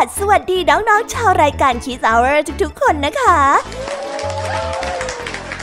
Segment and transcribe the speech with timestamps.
[0.00, 3.40] สวัสวัสดีน้องๆชาวรายการ Kiss Hour ทุกๆ คนนะคะ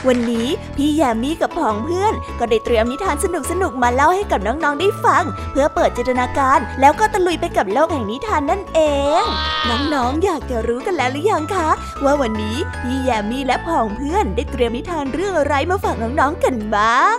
[0.08, 3.26] วันนี้พี่แยมมี่กับผองเพื่อน ก็ได้เตรียมนิทานส
[3.62, 8.80] นุกๆมาเล่าให้กับน้องๆได้ฟัง เพื่อเปิดจินตนาการแล้วก็ตะลุยไปกับโลกแห่งนิทานนั่นเอ
[9.22, 9.24] ง
[9.70, 11.70] น้องๆอยากจะรู้กันแล้วหรือยังคะ
[12.04, 17.18] ว่าวันนี้พี่แยมมี่และผองเพื่อนได้เตรียมนิทานเรื่องอะไรมาฝากน้องๆกันบ้าง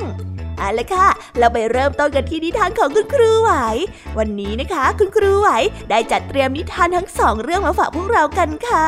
[0.58, 1.08] เอาละค่ะ
[1.38, 3.50] เราไปเริ่มต้นกันที่นิทานของคุณครูไหว
[4.18, 5.48] วันนี้นะคะ คุณครูไหว
[5.90, 8.86] ได้จัดเตรียมนิทานทั้งสองเรื่องมาฝากพวกเรากันค่ะ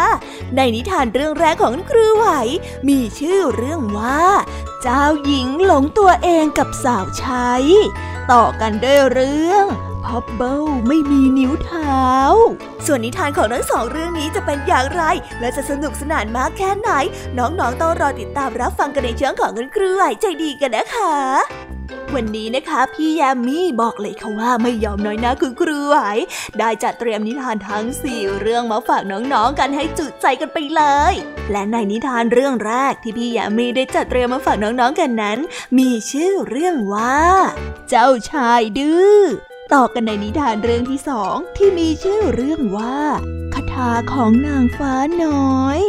[0.56, 2.28] ในนิทานเรื่องแรกของคุณครูไหว
[2.88, 4.24] มีชื่อเรื่องว่า
[4.82, 7.50] เจ้าหญิงหลงตัวเองกับสาวใช้
[8.32, 9.66] ต่อกันด้วยเรื่อง
[10.06, 12.04] พับเบิลไม่มีนิ้วเท้า
[12.86, 15.02] ส่วนนิทานของทั้งสองเรื่องนี้จะเป็นอย่างไร
[15.40, 16.90] และจะสนุกสนานมากแค่ไหน
[17.38, 21.14] น้องๆต้องรอติดตามรับฟังกันในช่วงของคุณครูไหวใจดีกันนะคะ
[22.14, 25.96] วันนี้นะคะพี่แยมมี่บอกเลยค่ะว่าไม่ยอมน้อยนะคุณครูไหว
[26.58, 31.14] ได้จัดเตรียมนิทานทั้งสี่เรื่องมาฝากน้องๆกันให้จุใจกันไปเลย
[31.50, 35.38] และในนิทานเรื่องแรกที่พี่แยมมี่ได้จัดเตรียมมาฝากน้องๆกันนั้น
[35.78, 37.20] มีชื่อเรื่องว่า
[37.88, 42.98] เจ้าชายดื้อ ต่อกันในนิทานเรื่องที่สองที่มีชื่อเรื่องว่า
[43.54, 45.80] คาถาของนางฟ้าน้อย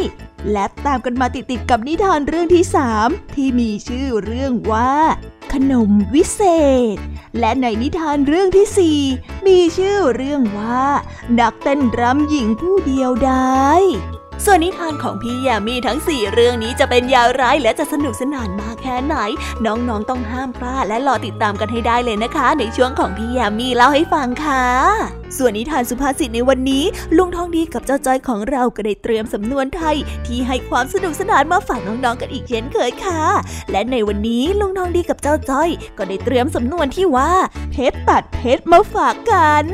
[0.51, 4.93] และตามกันมาติดๆกับนิทานเรื่องที่สามที่มีชื่อเรื่องว่า
[5.53, 6.41] ขนมวิเศ
[6.95, 6.97] ษ
[7.39, 8.99] และในนิทานเรื่องที่สี่
[9.47, 10.85] มีชื่อเรื่องว่า
[11.39, 13.83] นักเต้นรำหญิงผู้เดียวดาย
[14.45, 19.15] ส่วนนิทานของพี่ยามีทั้งสี่เรื่องนี้จะเป็นอย่างไรและจะสนุกสนานมากแค่ไหน
[19.65, 24.65] น้องๆต้องห้ามพลาดและรอติดตามกันให้ได้เลยนะคะ ในช่วงของพี่ยามีเล่าให้ฟังค่ะ
[25.37, 26.83] ส่วนนิทานสุภาษิตในวันนี้
[27.17, 33.21] ลุงทองดีกับเจ้าจ้อยของเราก็ได้เตรียมสำนวนไทย ที่ให้ความสนุกสนานมาฝากน้องๆกันอีกเช่นเคยค่ะ
[33.71, 37.31] และในวันนี้ลุงทองดีกับเจ้าจ้อย ก็ได้เตรียมสำนวนที่ว่า
[37.71, 39.65] เพชรตัดเพชรมาฝากกัน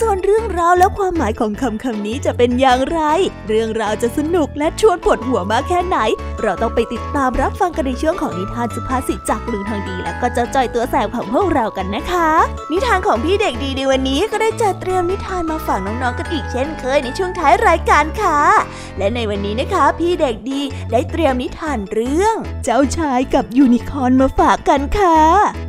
[0.00, 3.00] ส่วนเรื่องราวและความหมายของคำคำนี้จะเป็นอย่างไร
[3.48, 5.98] เรื่องราวจะสนุกและชวนปวดหัวมากแค่ไหน
[6.42, 12.30] เราต้องไปติดตามรับฟังกันในช่วงของนิทานสุภาษิตจากลุงทองดีและก็เจ้าจอยตัวแสบของพวกเรากันนะคะ
[12.72, 18.40] นิทานของพี่เด็กดีในวันนี้ก็ได้จัดเตรียมนิทานมาฝากน้องๆกันอีกเช่นเคยในช่วงท้ายรายการค่ะ
[18.98, 20.60] และในวันนี้นะคะ พี่เด็กดี
[20.92, 22.34] ได้เตรียมนิทานเรื่อง
[22.64, 25.18] เจ้าชายกับยูนิคอร์นมาฝากกันค่ะ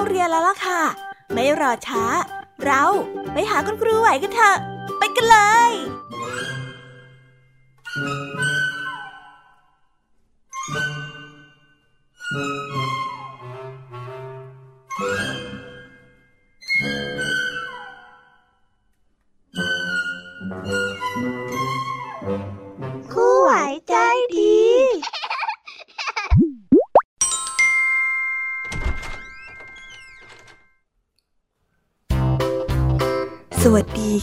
[0.00, 0.80] าเรียนแล้วล่ะค่ะ
[1.32, 2.04] ไม่รอช้า
[2.64, 2.84] เรา
[3.32, 4.56] ไปหาคุณครูไหวกันเถอะ
[4.98, 5.38] ไปกันเล
[5.70, 5.72] ย
[7.92, 8.19] ค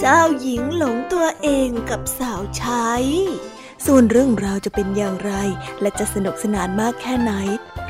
[0.00, 2.90] เจ้าหญิงหลงตัวเองกับสาวใช้
[3.86, 5.32] ส่วนเรื่องราวจะเป็นอย่างไร
[5.80, 7.32] และจะสนุกสนานมากแค่ไหน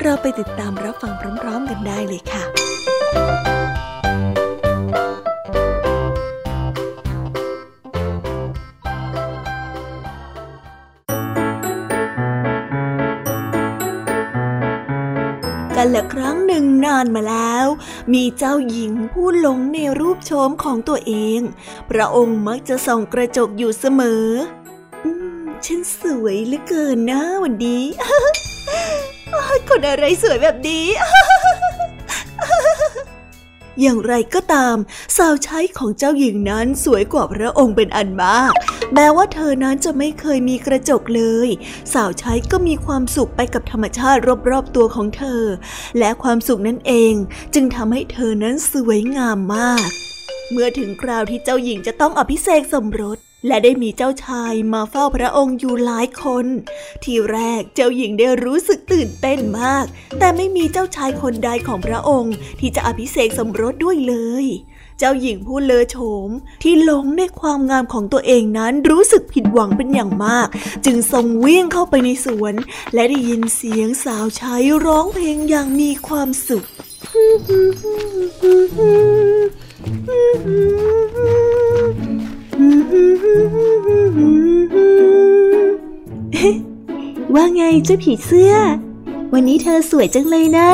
[0.03, 1.13] เราไปติดตามรับฟัง
[1.43, 2.45] พร้อมๆกันได้เลยค่ะ
[15.87, 17.67] กันละครั้งหนึ่งนานมาแล้ว
[18.13, 21.41] มีเจ้าหญิงผู้หลงในรูปโฉมของตัวเอง
[21.91, 24.27] พระองค์มักจะส่องกระจกอยู่เสมอ
[25.05, 25.11] อื
[25.43, 27.85] ม ฉันสวยเหลือเกินนะวันนี้
[29.69, 30.87] คนอะไรสวยแบบนี้
[33.81, 34.77] อย่างไรก็ตาม
[35.17, 38.53] สาวใช้ของเจ้าหญิงนั้นสวยกว่าพระองค์เป็นอันมาก
[38.95, 41.49] แม้ว่าเธอนั้นจะไม่เคยมีกระจกเลย
[41.93, 45.43] สาวใช้ก็มีความสุขไปกับธรรมชาติรอบๆตัวของเธอ
[45.99, 47.15] และความสุขนั้นเอง
[47.55, 49.89] จึงทำให้เธอนั้นสวยงามมาก
[50.51, 56.47] เมื่อถึงคราวที่เจ้าหญิงจะต้องอภิเษกสมรสและได้มีเจ้าชายมาเฝ้าพระองค์อยู่หลายคน
[57.05, 59.85] ทีแรกเจ้าหญิงได้รู้สึกตื่นเต้นมาก
[60.19, 64.47] แต่ไม่มีเจ้าชายคนใดของพระองค์ที่จะอภิเษกสมรสด้วยเลย
[64.99, 65.97] เจ้าหญิงผู้เลอโฉ
[66.29, 66.31] ม
[66.63, 70.49] ที่หลงในความงามของตัวเองนั้นรู้สึกผิดหวังเป็นอย่างมาก
[70.85, 72.55] จึงทรงวิ่งเข้าไปในสวน
[72.95, 76.65] และได้ยินเสียงสาวใช้ร้องเพลงอย่างมีความสุข
[87.35, 88.55] ว่าไงเจ้าผีเสื้อ
[89.33, 90.69] วันนี้เธอสวยจังเลยนะ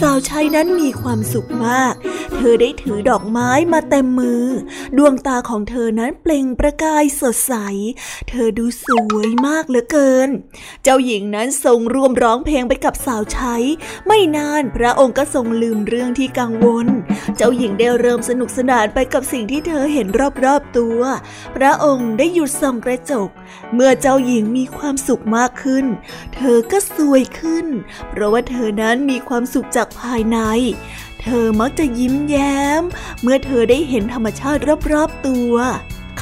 [0.00, 1.94] สาวใช้นั้นมีความสุขมาก
[2.34, 4.44] เธอได้ถือดอกไม้มาเต็มมือ
[4.98, 7.54] ดวงตาของเธอนั้นเปล่งประกายสดใส
[8.28, 10.28] เธอดูสวยมากเหลือเกิน
[10.82, 13.56] เจ้าหญิงนั้นทรงร่วมร้องเพลงไปกับสาวใช้
[14.06, 16.86] ไม่นานพระองค์ก็ทรงลืมเรื่องที่กังวล
[17.36, 20.06] เจ้าหญิงได้เริ่มสนุกสนานไปกับสิ่งที่เธอเห็น
[20.44, 21.00] รอบๆตัว
[21.56, 23.28] พระองค์ได้หยุดส่องกระจก
[23.74, 25.84] เมื่อเจ้าหญิงมีความสุขมากขึ้น
[26.34, 27.66] เธอก็สวยขึ้น
[28.10, 30.38] เพราะว่าเธอนั้นมีความสุขจากภายใน
[31.22, 32.82] เธอมักจะยิ้มแย้ม
[33.22, 34.60] เมื่อเธอได้เห็นธรรมชาติ
[34.92, 35.54] รอบๆตัว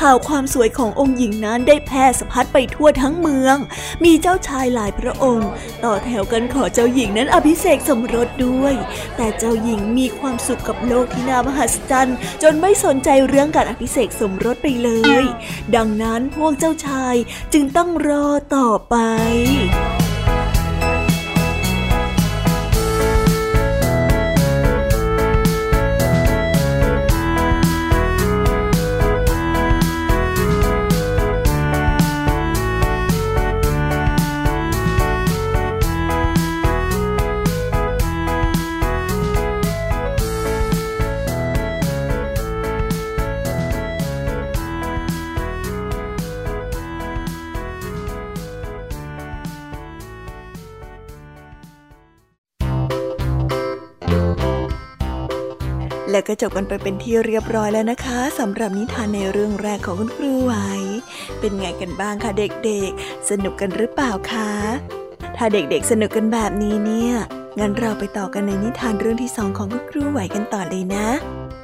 [0.00, 3.56] ข่าวความสวยขององค์หญิงนั้นได้แพร่สะพัดไปทั่วทั้งเมือง
[4.04, 5.50] มีเจ้าชายหลายพระองค์
[5.84, 8.74] ต่อแถวกันขอเจ้าหญิงนั้นอภิเษกสมรสด้วย
[9.16, 14.90] แต่เจ้าหญิงมีความสุขกับโลกที่น่ามหัศจรรย์ จนไม่สนใจเรื่องการอภิเษกสมรสไปเล
[15.22, 15.24] ย
[15.76, 17.14] ดังนั้นพวกเจ้าชาย
[17.52, 18.26] จึงต้องรอ
[18.56, 18.96] ต่อไป
[56.42, 60.54] จบกันไปเป็นที่เรียบร้อยแล้วนะคะสำหรับนิทานในเรื่องแรกของคุณครูไหว
[61.40, 64.50] เป็นไงกันบ้างคะเด็กๆ สนุกกันหรือเปล่าคะ
[65.36, 67.12] ถ้าเด็กๆสนุกกันแบบนี้เนี่ย
[67.58, 71.08] งั้นเราไปต่อกันในนิทานเรื่องที่สองของคุณครูไหวกันต่อเลยนะ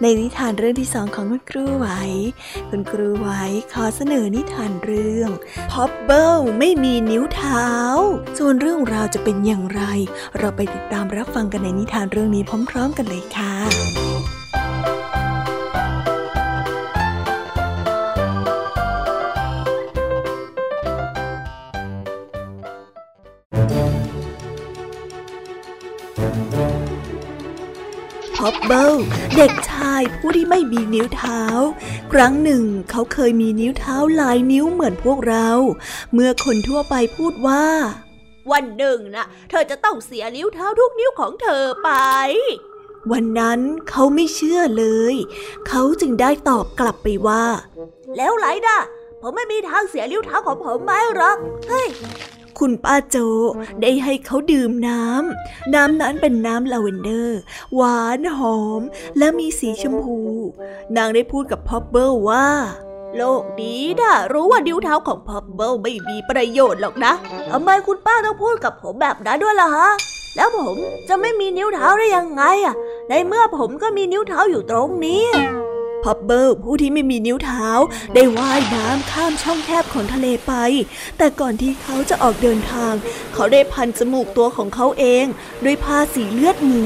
[0.03, 1.87] ในนิทานเรื่องที่สองของคุณครูไหว
[2.71, 3.29] คุณครูไหว
[3.73, 5.31] ขอเสนอนิทานเรื่อง
[5.71, 7.67] พอบเบิลไม่มีนิ้วเท้า
[8.39, 9.83] ส่วนเรื่องราวจะเป็นอย่างไร
[10.39, 14.02] เราไปติดตามรับฟังกันในนิทานเรื่องนี้พร้อม ๆ กันเลยค่ะ
[28.47, 28.93] อปเบิล
[29.37, 31.43] เด็กชายผู้ที่ไม่มีนิ้วเท้า
[32.13, 35.49] ครั้งหนึ่งเขาเคยมีนิ้วเท้าหลายนิ้วเหมือนพวกเรา
[36.13, 37.65] เมื่อคนทั่วไปพูดว่า
[38.53, 41.91] วันหนึ่งนะเธอจะต้องเสียนิ้วเท้าทุกนิ้วของเธอไป
[43.13, 45.15] วันนั้นเขาไม่เชื่อเลย
[45.69, 47.45] เขาจึงได้ตอบกลับไปว่า
[48.17, 48.79] แล้วไรนะ
[49.21, 51.37] ผมไม่มีทางเสียนิ้วเท้าของผมไม่หรอก
[51.69, 51.89] เฮ้ย
[52.67, 53.17] คุณป้าโจ
[53.83, 57.41] ได้ให้เขาดื่มน้ำ น้ำนั้นเป็นน้ำลาเวนเดอร์
[57.75, 58.83] หวานหอม
[59.19, 60.21] และมีสีชมพู
[60.97, 62.49] นางได้พูดกับพอปเบิลว่า
[63.17, 67.13] โลกดีนะรู้ว่านิ้วเท้าของพอปเบิลไม่มีประโยชน์หรอกนะ
[67.51, 69.91] ทำไมคุณป้าต้องพูดกับผมแบบนั้นด้วยล่ะฮะ
[70.37, 70.77] แล้วผม
[71.09, 72.75] จะไม่มีนิ้วเท้าได้ยังไงอะ
[73.09, 75.27] ในเมื่อผมก็มีนิ้วเท้าอยู่ตรงนี้
[76.05, 77.69] พับเบิลผู้ที่ไม่มีนิ้วเท้า
[78.15, 80.53] ได้ว่ายน้ำข้ามช่องแคบของทะเลไป
[81.19, 82.95] แต่ก่อนที่เขาจะออกเดินทาง
[83.35, 85.25] เขาได้พันจมูกตัวของเขาเอง
[85.65, 86.85] ด้วยผ้าสีเลือดหมู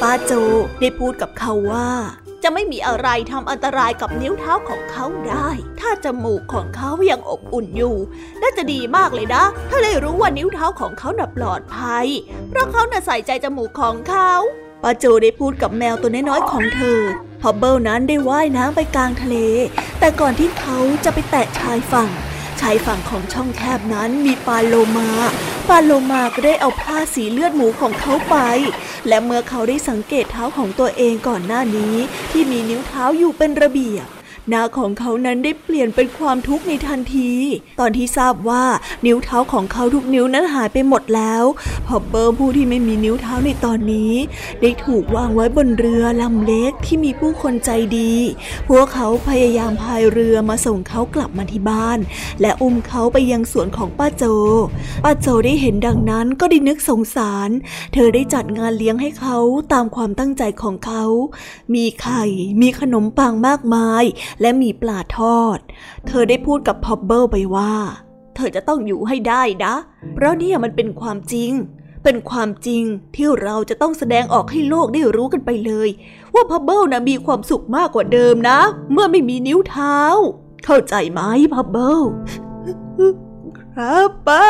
[0.00, 0.32] ป้าโจ
[0.80, 1.90] ได้พูดกับเขาว่า
[2.42, 5.48] จะไม่มีอะไรทำอันตรายกับนิ้วเท้าของเขาได้
[5.80, 7.96] ถ้าจมูกของเขายังอบอุ่นอยู่
[8.42, 12.06] น่าจะดีมากเลยนะ ถ้าได้รู้ว่านิ้วเท้าของเขาน่ะปลอดภัย
[12.48, 14.32] เพราะเขาน่ะใส่ใจจมูกของเขา
[14.82, 17.00] ป้าโจได้พูดกับแมวตัวน้อยๆของเธอ
[17.40, 19.36] พอเบิลนั้นได้ว่ายน้ำไปกลางทะเล
[19.98, 22.10] แต่ก่อนที่เขาจะไปแตะชายฝั่ง
[22.60, 25.10] ชายฝั่งของช่องแคบนั้นมีปลาโลมา
[25.68, 28.36] ปลาโลมาก็ได้เอาผ้าสีเลือดหมูของเขาไป
[29.08, 31.94] และเมื่อเขาได้สังเกตเท้าของตัวเองก่อนหน้านี้
[32.30, 34.17] ที่มีนิ้วเท้าอยู่เป็นระเบียบ
[34.48, 37.32] หน้าของเขานั้นได้เปลี่ยนเป็นความทุกข์ในทันที
[37.80, 38.64] ตอนที่ทราบว่า
[39.06, 41.44] นิ้วเท้าของเขาทุกนิ้วนั้นหายไปหมดแล้ว
[41.86, 44.12] พอเบอร์ผู้ที่ไม่มีนิ้วเท้าในตอนนี้
[44.60, 48.12] ได้ถูกวางไว้บนเรือลำเล็กที่มีผู้คนใจดี
[48.68, 51.98] พวกเขาพยายามพายเรือมาส่งเขากลับมาที่บ้าน
[52.40, 54.24] และอุ้มเขาไปยังสวนของป้าโจ
[55.04, 57.50] ป้าโจได้เห็นดังนั้นก็ได้นึกสงสาร
[57.92, 59.36] เธอได้จัดงานเลี้ยงให้เขา
[59.72, 61.04] ตามความตั้งใจของเขา
[61.74, 62.24] มีไข่
[62.60, 64.04] มีขนมปังมากมาย
[64.40, 65.58] และมีปลาทอด
[66.06, 67.72] เธอได้พูดกับพอบเบิลไปว่า
[68.36, 69.74] เธอจะต้องอยู่ให้ได้นะ
[70.14, 71.52] เพราะนี่มันเป็นความจริง
[72.04, 72.82] เป็นความจริง
[73.16, 75.88] ที่เราจะต้องแสดงออกให้โลกได้รู้กันไปเลย
[76.34, 78.60] ว่าพอบเบิลนะมีความสุขมากกว่าเดิมนะ
[78.92, 79.98] เมื่อไม่มีนิ้วเท้า
[80.64, 81.20] เข้าใจไหม
[81.54, 82.00] พอบเบิล
[83.72, 84.46] ครับป้า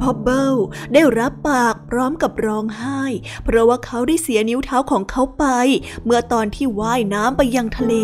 [0.00, 0.56] พอเบิล
[0.92, 3.02] ได้รับปากพร้อมกับร้องไห้
[3.44, 5.44] เพราะว่าเขาได้เสียนิ้วเท้าของเขาไป
[6.04, 7.94] เมื่อตอนที่ว่ายน้ำไปยังทะเล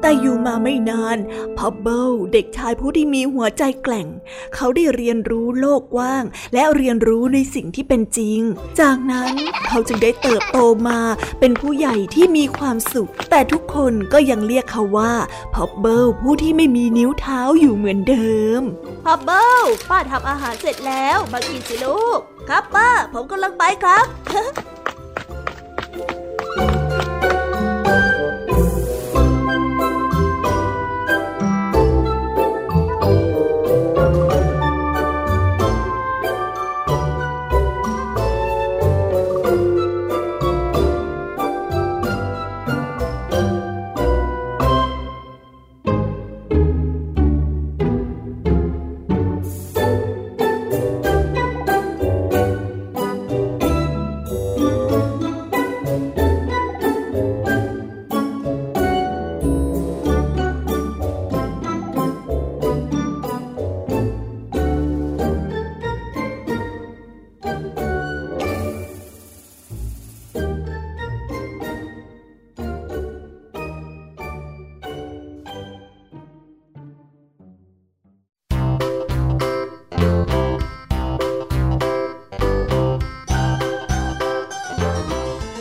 [0.00, 1.18] แต่อยู่มาไม่นาน
[1.58, 4.06] พับเบิลเด็กชายผู้ที่มีหัวใจแกร่ง
[4.54, 6.24] เขาได้เรียนรู้โลกกว้าง
[6.54, 8.40] และเรียนรู้ในสิ่งที่เป็นจริง
[8.80, 9.32] จากนั้น
[9.68, 11.00] เขาจึงได้เติบโตมา
[11.40, 15.12] เป็นผู้ใหญ่ที่มีความสุข แต่ทุกคนก็ยังเรียกเขาว่า
[15.54, 18.62] พับเบิลผู้ที่ไม่มีนิ้วเท้าอยู่เหมือนเดิม
[19.04, 24.06] พับเบิลป้าทำอาหารเสร็จแล้วมากินสิลูก ครับป้าผมกำลังไปครับ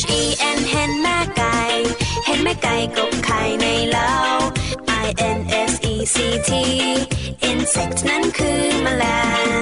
[0.00, 0.22] H E
[0.56, 1.58] N เห็นแม่ไก่
[2.26, 4.12] เห็นแม่ไก่กบไข่ในเล้า
[5.04, 5.38] I N
[5.70, 6.16] S E C
[6.48, 6.50] T
[7.50, 9.04] insect นั้นคือแมล
[9.54, 9.55] ง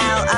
[0.00, 0.37] out.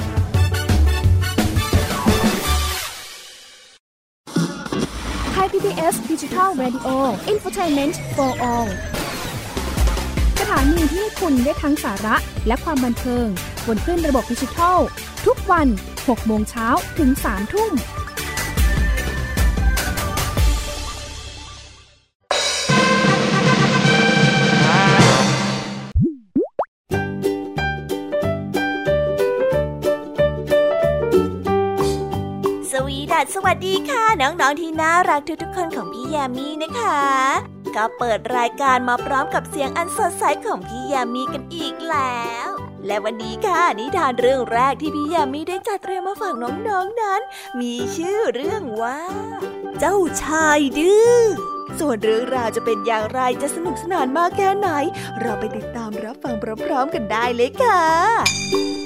[5.81, 8.67] เมนต์ for all
[10.39, 12.15] สถานีที่คุณได้ทั้งสาระ
[12.47, 13.25] และความบันเทิง
[13.67, 14.79] บนขึ้นระบบดิจิทัล
[15.25, 15.67] ทุกวัน
[15.97, 16.67] 6 โมงเช้า
[16.97, 17.71] ถึง 3 ทุ่ม
[33.35, 37.01] สวัสดีค่ะ น้องๆที่น่ารักทุกๆคนของพี่ยามีนะคะ
[37.75, 42.49] ก็เปิดรายการมาพร้อมกับเสียงอันสดใสของพี่ยามีกันอีกแล้ว
[42.85, 47.21] และวันนี้ค่ะนิทานเรื่องแรกที่พี่ยามีได้จัดเตรียมมาฝากน้องๆนนั้น
[47.59, 48.99] มีชื่อเรื่องว่า
[49.79, 51.19] เจ้าชายดื้อ
[51.79, 54.69] ส่วนเรื่องราวจะเป็นอย่างไรจะสนุกสนานมากแค่ไหน
[55.21, 58.80] เราไปติดตามรับฟังพร้อมๆกันได้เลยค่ะ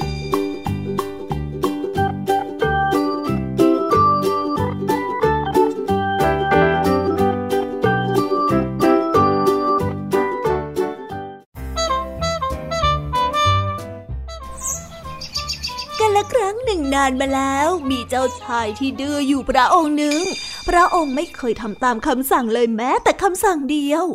[17.06, 20.22] านมาแล้ว มีเจ้าชายที่ดื้ออยู่พระองค์หนึ่ง
[20.70, 24.06] พระองค์ไม่เคยทำตามคำสั่งเลยแม้แต่คำสั่งเดียว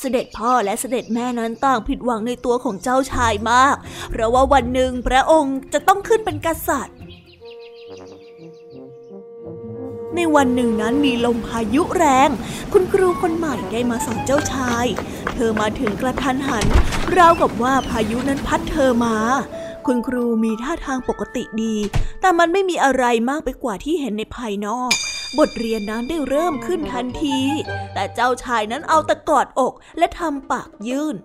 [0.00, 3.76] เสด็จพ่อและเสด็จแม่นั้นต่างผิดหวังในตัวของเจ้าชายมาก
[4.10, 6.96] เพราะว่าวันหนึ่งพระองค์จะต้องขึ้นเป็นกษัตริย์
[10.16, 12.30] ในวันหนึ่งนั้นมีลมพายุแรง
[12.72, 14.86] คุณครูคนใหม่ได้มาสอนเจ้าชาย
[15.34, 16.66] เธอมาถึงกระทันหัน
[17.16, 19.16] ราวกับว่าพายุนั้นพัดเธอมา
[19.92, 21.76] คุณครูมีท่าทางปกติดี
[22.20, 24.92] แต่มันไม่มีอะไรมากไปกว่าที่เห็นในภายนอก
[25.38, 27.38] บทเรียนนั้นได้เริ่มขึ้นทันที
[27.94, 31.16] แต่เจ้าชายนั้นเอาตะกอดอกและทำปากยื่น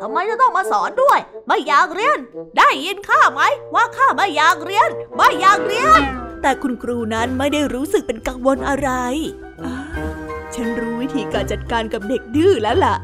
[0.00, 2.18] ทำไมจะต้องมาสอนด้วย ไม่อยากเรียน
[2.58, 3.42] ได้ยินข้าไหม
[3.74, 6.00] ว่าข้าไม่อยากเรียน ไม่อยากเรียน
[6.42, 8.90] แต่คุณครูนั้นไม่ได้รู้สึกเป็นกังวลอะไร
[10.54, 12.94] ฉันรู้วิธีการจัดการกับเด็กดื้อแล้วล่ะ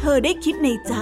[0.00, 0.94] เธอได้คิดในใจ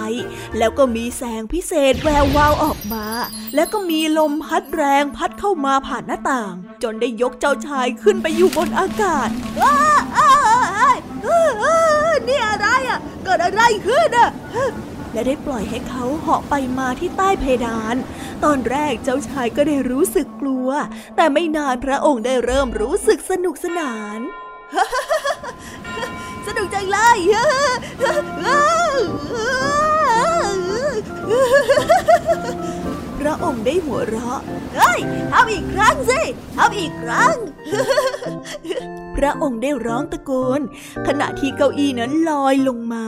[0.59, 3.07] แล้วก็มีแสงพิเศษแวววาวออกมา
[3.55, 9.29] แล้วก็มีลมพัดแรงพัดเข้ามาผ่านหน้าต่าง จนได้ยกเจ้าชายขึ้นไปอยู่บนอากาศ
[12.29, 14.31] นี่อะไรอะเกิดอะไรขึ้นอะ
[15.13, 17.97] และได้ปล่อยให้เขาเหาะไปมาที่ใต้เพดาน
[18.45, 20.69] ตอนแรกเจ้าชายก็ได้รู้สึกกลัว
[21.17, 24.21] แต่ไม่นานพระองค์ได้เริ่มรู้สึกสนุกสนาน
[26.47, 27.19] สนุกจังเลย
[33.19, 34.41] พระองค์ได้หัวเราะ
[34.77, 35.01] เฮ้ย
[35.33, 36.21] ทำอีกครั้งสิ
[36.57, 37.35] ทำอีกครั้ง
[39.17, 40.61] พระองค์ได้ร้องตะโกน
[41.07, 43.07] ขณะที่เก้าอี้นั้นลอยลงมา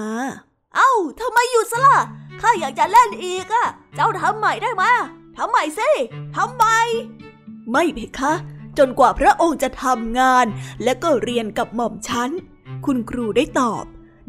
[0.76, 1.98] เอ้าทำไมหยุดซะล่ะ
[2.40, 4.84] ข้าอยากจะเล่นอีกอะเจ้าทำใหม่ได้ไหม
[5.36, 5.90] ทำใหม่สิ
[6.36, 6.78] ทำใหม่
[7.70, 8.32] ไม่เพคะ
[8.78, 10.46] จนกว่าพระองค์จะทำงาน
[10.82, 12.30] และก็เรียนกับหม่อมฉัน
[12.86, 13.84] คุณครูได้ตอบ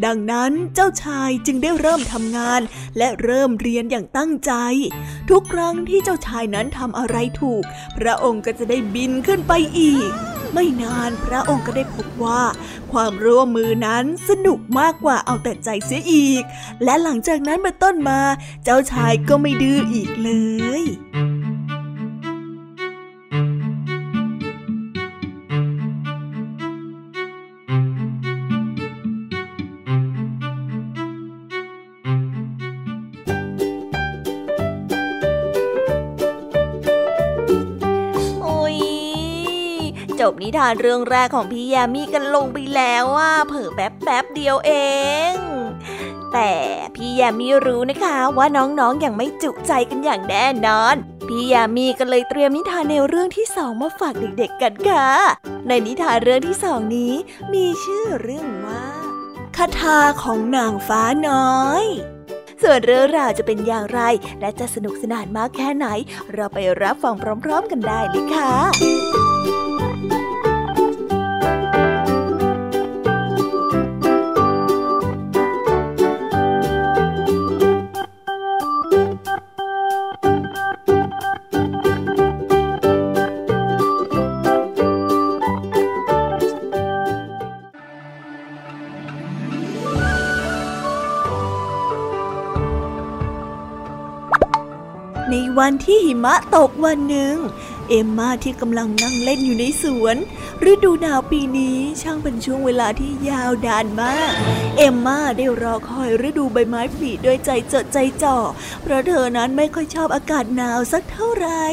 [0.06, 2.62] ดังนั้นเจ้าชายจึงได้เริ่มทำงาน
[2.98, 4.52] และเริ่มเรียนอย่างตั้งใจ
[5.30, 7.63] ทุกครั้งที่เจ้าชายนั้นทำอะไรถูก
[7.98, 10.10] พระองค์ก็จะได้บินขึ้นไปอีก
[10.54, 12.41] ไม่นานพระองค์ก็ได้พบว่า
[12.91, 16.44] ความร่วมมือนั้นสนุกมากกว่าเอาแต่ใจเสียอีก
[16.84, 18.20] และหลังจากนั้นเป็นต้นมา
[18.63, 20.32] เจ้าชายก็ไม่ดื้ออีกเล
[20.82, 20.84] ย
[40.32, 44.72] บนิทานเรื่องแรกของพี่ยามีกันลงไปแล้วว่าเผิ่แป๊บแป๊บเดียวเอ
[45.32, 45.34] ง
[46.34, 46.52] แต่
[46.96, 50.96] พี่ยามีรู้นะคะว่าน้องๆออย่างไม่จุใจกันอย่างแน่นอน
[51.28, 55.10] พี่ยามีก็เลยเตรียมนิทานในวเรื่องที่สองมาฝากเด็กๆกันค่ะ
[55.68, 57.14] ในนิทานเรื่องที่สองนี้
[57.54, 58.86] มีชื่อเรื่องว่า
[59.58, 61.84] คาถาของนางฟ้าน้อย
[62.64, 64.02] ส่วนเรื่องราวจะเป็นอย่างไร
[64.40, 65.88] และจะสนุกสนานมากแค่ไหน
[66.34, 69.25] เราไปรับฟังพร้อม ๆ กันได้เลยค่ะ
[95.84, 97.36] ที่หิมะตกวันหนึ่ง
[97.90, 100.16] เอมมาที่กำลังนั่งเล่นอยู่ในสวน
[100.72, 104.32] ฤดูหนาวปีนี้ช่างเป็นช่วงเวลาที่ยาวนานมาก
[104.78, 108.38] เอมมาได้รอคอยฤดูใบไม้ผลิด้วยใจจดใจจ่อ
[108.82, 111.66] เพราะเธอนั้นไม่ค่อยชอบอากาศหนาวสักเท่าไหร่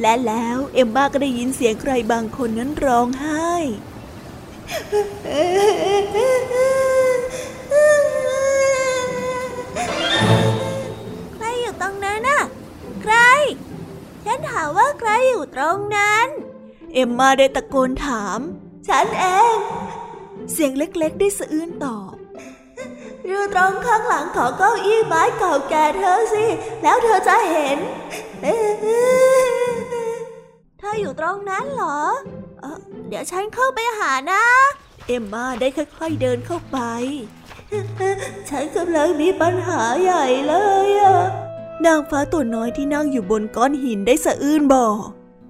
[0.00, 3.52] และแล้วเอมมาก็ได้ยินเสียงใครบางคนนั้นร้องไห้
[13.02, 13.16] ใคร
[14.24, 16.26] ฉันถามว่าใครอยู่ตรงนั้น
[16.94, 18.40] เอ็มมาได้ตะโกนถาม
[18.88, 19.56] ฉันเอง
[20.52, 22.14] เสียงเล็กๆ ได้สะอื้นตอบ
[23.26, 26.44] อยู่ตรงข้างหลังของเก้าอี้ไม้เก่าแก่เธอสิ
[26.82, 27.78] แล้วเธอจะเห็น
[30.78, 32.00] เธออยู่ตรงนั้นเหรอ
[32.60, 34.44] เออเดี๋ยวฉันเข้าไปหานะ
[35.06, 36.78] เอ็มมาได้ค่อยๆเดินเข้าไป
[38.48, 40.54] ฉันกำลังมีปัญหาใหญ่เล
[40.86, 41.20] ยอะ
[41.86, 44.96] นางฟ้าตัวน้อยที่นั่งอยู่บนก้อนหินได้สะอื้นบอก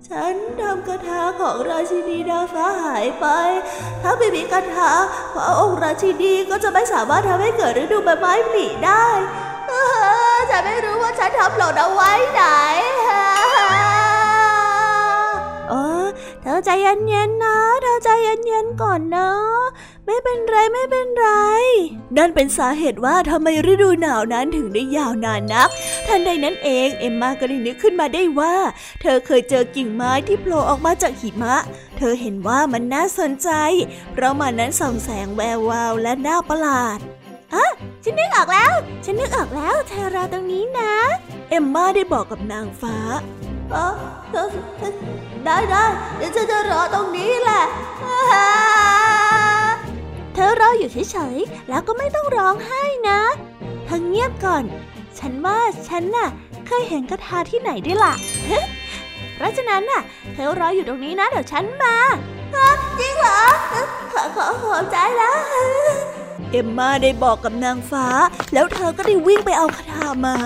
[0.08, 3.26] ฉันทำคาถาของราชินีนางฟ้าหายไป
[4.02, 4.90] ถ้าไม่มีคาถา
[5.34, 9.06] พระองค์ราชินีก็จะไม่สามารถทำให้เกิดฤดูใบไม้ผลิได้
[10.50, 12.42] ฉันไม่รู้ว่าฉันทำหล่นเอาไว้ไหน
[15.68, 16.06] เออ
[16.42, 19.28] เธอใจเย็นๆนะ เธอใจเย็นๆก่อนนะ
[20.06, 21.28] ไม่เป็นไรไม่เป็นไร
[22.16, 25.68] นั่นเป็นสาเหตุว่าทำไมฤดูหนาวนั้นถึงได้ยาวนานนัก
[26.06, 28.54] ทันใดนั้นเองเอ็มมาก็ได้นึกขึ้นมาได้ว่า
[29.00, 31.56] เธอเคยเจอกิ่งไม้ที่โผล่ออกมาจากหิมะ
[31.96, 33.50] เธอเห็นว่ามันน่าสนใจ
[34.12, 36.98] เพราะมันนั้นส่องแสงแวววาวและน่าประหลาด
[37.54, 37.70] อะ
[38.04, 40.94] ฉันนึกออกแล้ว ฉันนึกออกแล้ว เธอรอตรงนี้นะ
[41.50, 42.96] เอ็มมาได้บอกกับนางฟ้า
[43.74, 43.86] อ๋อ
[45.44, 45.84] ได้ได้
[46.16, 47.62] เดี๋ยวฉันจะรอตรงนี้แหละ
[50.34, 53.20] เธอรออยู่เฉยๆ แล้วก็ไม่ต้องร้องไห้นะ
[53.84, 54.64] เธอเงียบก่อน
[55.18, 56.28] ฉันว่าฉันน่ะ
[56.66, 58.14] เคยเห็นกระทาที่ไหนด้วยล่ะ
[59.36, 61.96] เพราะฉะนั้นน่ะ เธอรออยู่ตรงนี้นะ เดี๋ยวฉันมา
[63.00, 63.40] จริงเหรอ
[64.12, 65.36] ขอขอขอบใจแล้ว
[66.52, 68.06] เอ็มมาได้บอกกับนางฟ้า
[68.52, 70.36] แล้วเธอก็ได้วิ่งไปเอาคาถามา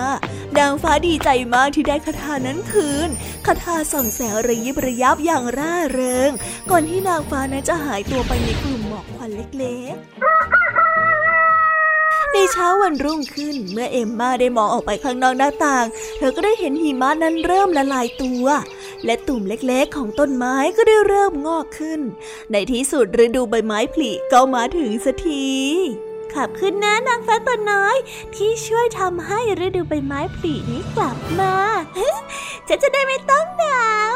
[0.57, 3.09] นางฟ้าดีใจมากที่ได้คาถานั้นคืน
[3.45, 6.31] คาถาส่องแสงระยิบระยับอย่างร่าเริง
[6.69, 10.07] ก่อนที่นางฟ้านั้นจะหายตัวไปในกลุ่มหมอกควันเล็กๆ
[12.33, 15.85] ในเช้าวันรุ่งขึ้นเมื่อเอ็มมาได้มองออกไปข้างนอกหน้าต่าง
[16.17, 18.45] เธอก็ได้เห็นหิมะนั้นเริ่มละลายตัว
[19.05, 21.99] และตุ่มเล็กๆของต้นไม้ก็ได้เริ่มงอกขึ้น
[22.51, 25.47] ในที่สุดฤดูใบไม้ผลิก็มาถึงสักที
[26.33, 27.97] ขับขึ้นนะนางฟ้าตัวน้อย
[28.35, 31.55] ที่ช่วยทำให้ฤดูใบไม้ผลินี้กลับมา
[32.67, 34.15] ฉันจะได้ไม่ต้องหนาว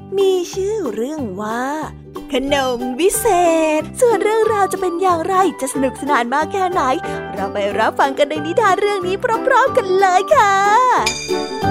[0.17, 1.63] มีชื่อเรื่องว่า
[2.33, 3.25] ขนมวิเศ
[3.79, 6.81] ษ ส่วนเรื่องราวจะเป็นอย่างไรจะสนุกสนานมากแค่ไหน
[7.33, 11.70] เราไปรับฟังกันในนิทานเรื่องนี้พร้อมๆกันเลยค่ะ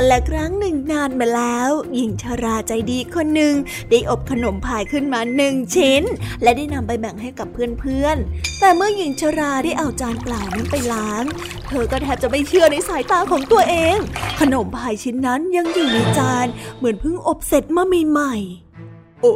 [0.00, 3.54] กันและครั้งหนึ่งนานมาแล้ว หญิงชราใจดีคนหนึ่ง
[3.90, 6.02] ได้อบขนมพายขึ้นมาหนึ่งชิ้น
[6.42, 11.24] และได้นำไปแบ่งให้กับเพื่อนๆ แต่เมื่อหญิงชราได้เอาจานเปล่านั้นไปล้าง
[11.68, 13.96] เธอก็แทบจะไม่เชื่อในสายตาของตัวเอง
[14.40, 19.32] ขนมพายชิ้นนั้นยังอยู่ในจาน เหมือนเพิ่งอบเสร็จมาใหม่ๆโอ้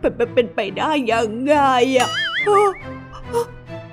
[0.00, 1.54] เป็นเป็นไปได้ยังไง
[1.96, 2.08] อะ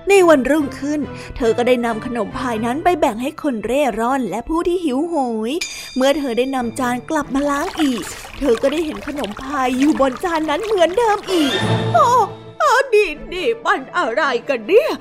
[0.09, 0.99] ในวันรุ่งขึ้น
[1.37, 5.15] เธอก็ได้นำขนมพายนั้นไปแบ่งให้คนเร่ร่อนและผู้ที่หิวโห
[5.49, 5.51] ย
[5.95, 8.03] เมื่อเธอได้นำจานกลับมาล้างอีก
[8.39, 11.53] เธอก็ได้เห็นขนมพายอยู่บนจานนั้นเหมือนเดิมอีก
[11.93, 12.07] โอ้
[12.59, 14.91] โอ้ดีดีมันอะไรกันเนี่ย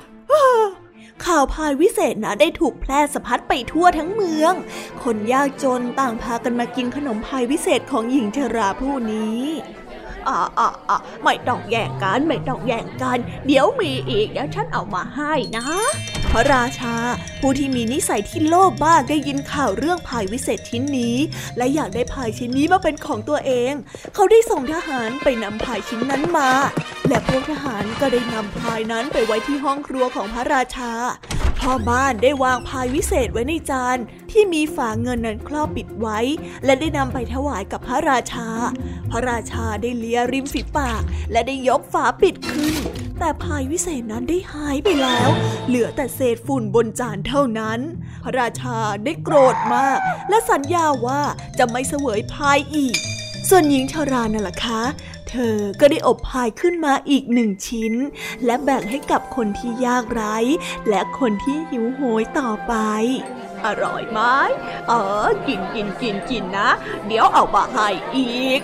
[1.25, 4.53] ข่าวพายวิเศษนะได้ถูกแพร่สะพัดไปทั่วทั้งเมือง
[5.03, 9.41] คนยากจนต่างพากันมากินขนมพายวิเศษของหญิงชราผู้นี้
[10.27, 15.65] อ่าอ่าอ่าไม่ต้องแย่งกันไม่ต้องแย่งกัน เดี๋ยวมีอีกเดี๋ยวฉันเอามาให้นะ
[16.35, 16.95] ระราชา
[17.41, 21.15] ผู้ที่มีนิสัยที่โลภมากได้ยินข่าวเรื่องพายวิเศษชิ้นนี้
[21.57, 23.73] และอยากได้พายชิ้นนี้มาเป็นของตัวเอง
[24.13, 26.49] เขาได้ส่งทหารไปนำพายชิ้นนั้นมา
[27.07, 30.91] และพวกทหารก็ได้นำพายนั้นไปไว้ที่ห้องครัวของพระราชา
[31.59, 33.97] พ่อบ้านได้วางพายวิเศษไว้ในจาน
[34.31, 36.19] ที่มีฝาเงินนั้นครอบปิดไว้
[36.65, 38.47] และได้นำไปถวายกับพระราชา
[39.11, 42.75] พระราชาได้เลียริมฝีปาก และได้ยกฝาปิดขึ้น
[43.19, 45.29] แต่พายวิเศษนั้นได้หายไปแล้ว
[45.67, 47.79] เหลือแต่เศษฝุ่นบนจานเท่านั้น
[48.23, 51.21] พระราชาได้โกรธมาก และสัญญาว่า
[51.57, 52.97] จะไม่เสวยพายอีก
[53.49, 54.81] ส่วนหญิงชารานั่นล่ะคะ
[55.29, 57.93] เธอก็ได้อบพายขึ้นมาอีกหนึ่งชิ้น
[58.45, 60.37] และแบ่งให้กับคนที่ยากไร้
[60.89, 62.73] และคนที่หิวโหยต่อไป
[63.65, 64.19] อร่อยไหม
[64.87, 64.91] เอ
[65.25, 66.69] อ กินกินกินกินนะ
[67.07, 68.61] เดี๋ยวเอามาให้อีก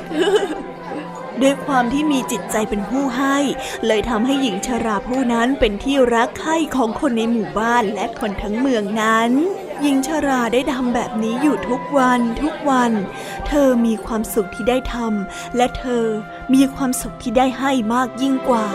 [1.42, 3.38] ด้วยความที่มีจิตใจเป็นผู้ให้
[3.86, 9.32] เลยทำให้หญิงชราผู้นั้นเป็นที่รักใคร่ของคนในหมู่บ้านและคนทั้งเมืองนั้น
[9.82, 12.92] หญิงชาราได้ทำแบบนี้อยู่ทุกวันทุกวัน
[13.48, 16.06] เธอมีความสุขที่ได้ทำและเธอ
[16.54, 18.68] มีความสุขที่ได้ให้มากยิ่งกว่า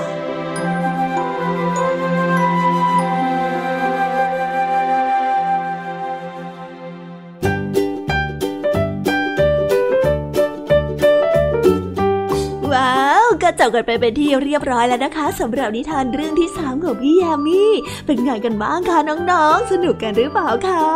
[13.60, 17.62] จบกันไปเป็นที่เรียบร้อยแล้วนะคะสำหรับนิทานเรื่องที่สามของพี่ยามี
[18.06, 18.98] เป็นไงกันบ้างคะ
[19.30, 20.86] น้องๆ สนุกกันหรือเปล่าคะ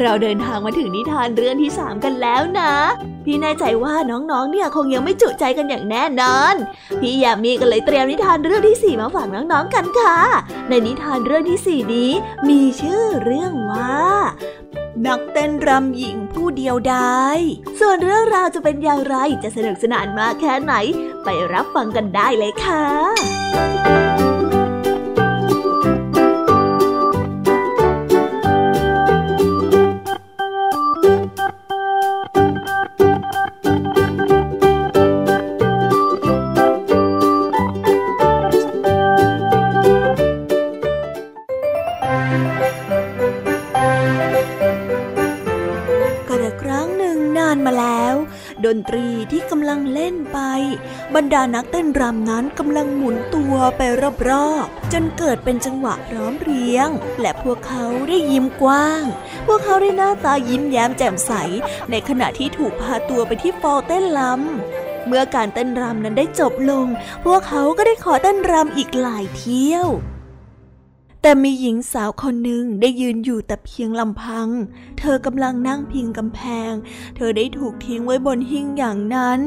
[0.00, 2.72] เราเดินทางมาถึงนิทานเรื่องที่สามกันแล้วนะ
[3.24, 6.54] พี่แน่ใจว่าน้องๆ เนี่ยคงยังไม่จุใจกันอย่างแน่นอน
[7.00, 10.18] พี่ยามีก็เลยเตรียมนิทานเรื่องที่สี่มาฝากน้องๆ กันค่ะ
[10.68, 12.10] ในนิทานเรื่องที่สี่นี้
[12.48, 13.96] มีชื่อเรื่องว่า
[15.06, 17.38] นักเต้นรำหญิงผู้เดียวดาย
[17.80, 20.74] ส่วนเรื่องราวจะเป็นอย่างไรจะสนุกสนานมากแค่ไหน
[21.24, 23.71] ไปรับฟังกันได้เลยค่ะ
[51.16, 53.80] บรรดานักเต้นรำนั้นกำลังหมุนตัวไป
[54.28, 56.88] รอบๆ จนเกิดเป็นจังหวะพร้อมเรียง
[57.20, 59.04] และพวกเขาได้ยิ้มกว้าง
[59.46, 61.32] พวกเขาได้หน้าตายิ้มแย้มแจ่มใส
[61.90, 66.86] ในขณะที่ถูกพาตัวไปที่ฟอเต้นลำเมื่อการเต้นรำนั้นได้จบลง
[67.24, 69.88] พวกเขาก็ได้ขอเต้นรำอีกหลายเที่ยว
[71.22, 74.48] แต่มีหญิงสาวคนหนึ่งได้ยืนอยู่แต่เพียงลำพัง
[74.98, 76.72] เธอกำลังนั่งพิงกำแพง
[77.16, 79.40] เธอได้ถูกทิ้งไว้บนหิ้งอย่างนั้น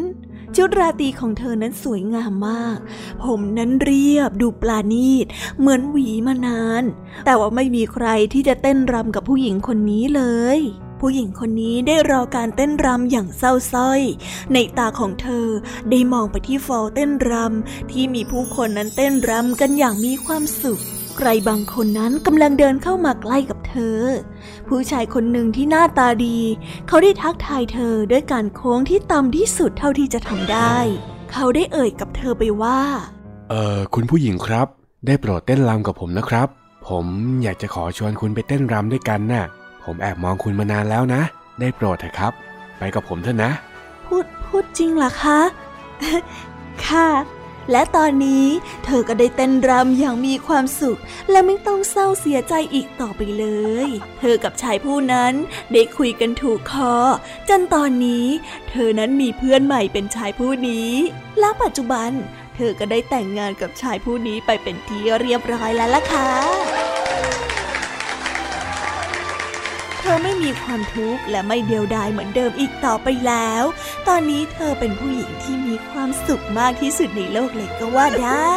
[0.56, 2.78] ชุดราตรีของเธอนั้นสวยงามมาก
[3.24, 5.26] ผมนั้นเรียบดูปลาณีต
[5.60, 6.84] เหมือนหวีมานาน
[7.26, 10.24] แต่ว่าไม่มีใครที่จะเต้นรำกับผู้หญิงคนนี้เล
[10.58, 10.60] ย
[11.02, 14.02] ผู้หญิงคนนี้ได้รอการเต้นรำอย่างเศร้าส้อย
[14.54, 15.48] ในตาของเธอ
[15.90, 20.82] ได้มองไปที่ฟอลเต้นรำที่มีผู้คนนั้นเต้นรำกันอย่างมีความสุข
[21.18, 24.00] ใครบางคนนั้นกำลังเดินเข้ามาใกล้กับ ธอ
[24.68, 26.38] ผู้ชายคนหนึ่งที่หน้าตาดี
[26.88, 30.76] เขาได้ทักทายเธอด้วยการโค้งที่ต่ำที่สุดเท่าที่จะทำได้
[31.32, 32.80] เขาได้เอ่ยกับเธอไปว่า
[33.50, 34.68] เออคุณผู้หญิงครับ
[35.06, 36.48] ได้โปรดเต้นรำกับผมนะครับ
[36.88, 37.06] ผม
[37.44, 39.46] อยากจะขอชวนคุณไปเต้นรำด้วยกันนะ่ะ
[39.84, 41.22] ผมแอบมองคุณมานานแล้วนะ
[41.60, 42.34] ได้โปรดเถอะครับ
[42.78, 43.52] ไปกับผมเถอะนะ
[44.06, 45.40] พูดพูดจริงเหรอคะ
[46.88, 47.08] ค่ะ
[47.72, 48.46] และตอนนี้
[48.86, 51.00] เธอก็ได้เต้นรำอย่างมีความสุข
[51.32, 53.46] และไม่ต้องเศร้าเสียใจอีกต่อไปเล
[53.86, 53.88] ย
[54.20, 55.34] เธอกับชายผู้นั้น
[55.74, 56.96] ได้คุยกันถูกคอ
[57.50, 58.26] จนตอนนี้
[58.70, 60.92] เธอนั้นมีเพื่อนใหม่เป็นชายผู้นี้
[61.40, 62.12] และปัจจุบัน
[62.56, 66.95] เธอก็ได้แต่งงานกับชายผู้นี้ไปเป็นที่เรียบร้อยแล้วล่ะค่ะ
[70.06, 73.64] ธอไม่มีความทุกข์และไม่เดียวดายเหมือนเดิมอีกต่อไปแล้ว
[74.08, 78.52] ตอนนี้เธอเป็นผู้หญิงที่มีความสุขมากที่สุดในโลกเลยก็ว่าได้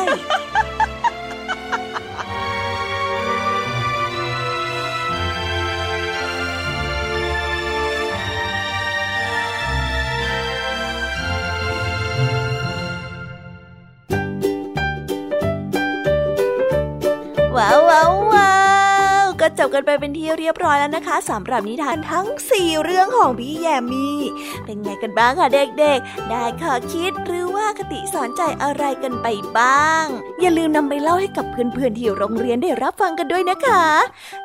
[19.59, 24.19] จบกันไปเป็นที่เรียบร้อยแล้วนะคะสำหรับนิทานทั้ง 4 เรื่องของพี่แยมมี่
[24.65, 29.27] เป็นไงกันบ้างคะเด็กๆ ได้ข้อคิดหรือว่าคติสอนใจอะไรกันไป
[29.59, 30.05] บ้าง
[30.41, 33.85] อย่าลืมนำไปเล่าให้กับเพื่อนๆที่โรงเรียนได้รับฟังกันด้วยนะคะ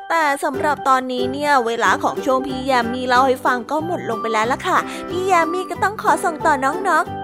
[0.08, 4.78] แต่สำหรับตอนนี้เนี่ยเวลาของช่วงพี่แยมมี่เล่าให้ฟังก็หมดลงไปแล้วล่ะค่ะ
[5.10, 7.23] พี่แยมมี่ก็ต้องขอส่งต่อน้องๆ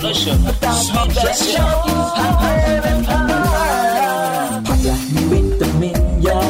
[0.00, 0.36] pressure.
[0.84, 1.70] Sweet pressure.
[4.66, 6.48] Parla mi vitamin เยอะ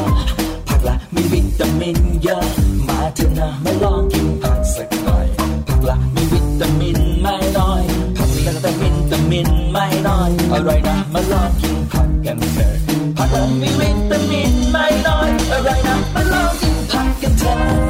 [0.68, 2.44] ผักละมีวิตามินเยอะ
[2.88, 5.26] มาเถอะนะมาลองกินผักสักหน่อย
[5.68, 7.82] ผักละมีวิตามินไม่น้อย
[8.16, 12.72] ผักมีวิตามินตามินไม่น้อยอร่อยนะมาลองกินผักกันเถอะ
[13.16, 17.89] ผักละมีวิตามินไม่น้อยอร่อยนะมาลองกินผักกันเถอะ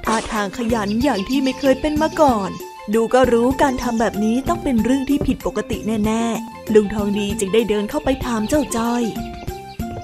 [0.06, 2.50] ท่าทางขยันอย่างที่ไม่เคยเป็นมาก่อน
[2.94, 9.02] ดูก็รู้การทำแบบนี้ต้องเป็นเรื่องที่ผิดปกติแน่ ๆ ลุงทองดีจึงได้เดินเข้าไปถามเจ้าจ้อย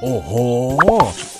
[0.03, 0.33] โอ้โห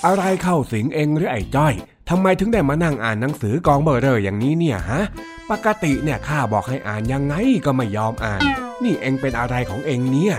[0.05, 1.73] อะไรเข้าสิงเองหรือไอ้จ้อย
[2.09, 5.01] ทำไมถึงได้มานั่งอ่านหนังสือกองเบอร์เรออย่างนี้เนี่ยฮะ
[5.49, 7.35] ปกติเนี่ยข้าบอกให้อ่านยังไง
[7.65, 8.41] ก็ไม่ยอมอ่าน
[8.83, 10.35] นี่เองเป็นอะไรของเองเนี่ย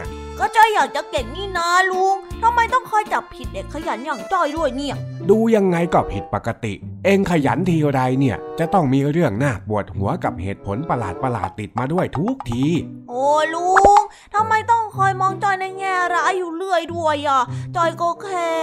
[0.78, 4.94] อยอยากจะเก่งนี่นาลุงทำไมต้องคอยจับผิดเด็กขยันอย่างจ้อยด้วยเนี่ย
[5.30, 6.72] ดูยังไงก็ผิดปกติ
[7.04, 12.64] เองขยันทีไรเนี่ย จะต้องมีเรื่องน่าปวดหัวกับเหตุผลประหลาดประหลาดๆติดมาด้วยทุกที
[13.08, 13.68] โอ้ลุ
[13.98, 14.00] ง
[14.34, 17.42] ทำไมต้องคอยมองจอยในแง่ร้ายอยู่เรื่อยด้วยอะ
[17.76, 18.54] จอยก็แค่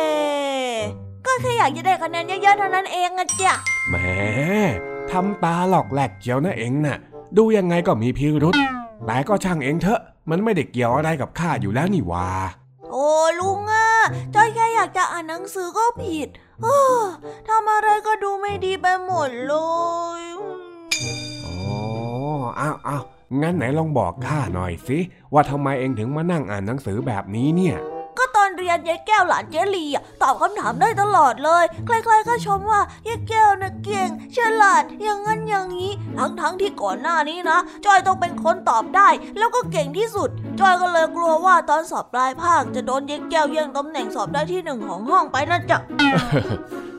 [1.26, 3.54] ก็แค่อยากจะได้คะแนนเยอะๆเท่านั้นเองอะจ้ะ
[3.90, 3.96] แหม
[5.12, 6.98] ทำตาหลอกแหลกเจียวนะเองน่ะ
[7.38, 8.56] ดูยังไงก็มีพิรุษ
[9.06, 10.00] แต่ก็ช่างเองเถอะ
[10.30, 12.30] มันไม่ได้เกี่ยวอะไรกับข้าอยู่แล้วนี่หว่า
[12.92, 13.90] โอ้ลุงอะ
[14.36, 16.28] จอยแค่อยากจะอ่านหนังสือก็ผิด
[16.64, 17.00] เออ
[17.48, 19.56] ทำอะไรก็ดูไม่ดีไปหมดเล
[20.20, 20.22] ย
[21.46, 21.56] อ๋อ
[22.60, 23.04] อ้าวอ้าว
[23.42, 25.00] งั้นไหนลองบอกข้าหน่อยสิ
[25.34, 27.95] ว่าทำไมเองถึงมานั่งอ่านหนังสือแบบนี้เนี่ยก็ตอ
[28.78, 45.78] นยนยายแก้วหลานเจลีอะตอบคำถามได้ตลอดเลยใครๆก็ชมว่ายายแก้วนะเก่งฉลาดอย่างงั้นอย่างนี้ ทั้งๆที่ก่อนหน้านี้นะจอยต้องเป็นคนตอบได้ แล้วก็เก่งที่สุด จอยก็เลยกลัวว่าตอนสอบปลายภาค จะโดนยายแก้วแย่งตำแหน่งสอบได้ที่หนึ่งของห้องไปนะจ๊ะ